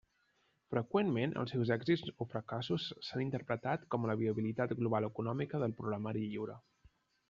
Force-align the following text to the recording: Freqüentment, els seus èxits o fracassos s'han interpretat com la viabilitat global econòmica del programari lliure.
Freqüentment, 0.71 1.35
els 1.41 1.53
seus 1.55 1.73
èxits 1.75 2.15
o 2.25 2.27
fracassos 2.33 2.87
s'han 3.09 3.25
interpretat 3.27 3.87
com 3.93 4.11
la 4.13 4.19
viabilitat 4.25 4.77
global 4.83 5.11
econòmica 5.15 5.65
del 5.67 5.81
programari 5.83 6.31
lliure. 6.31 6.63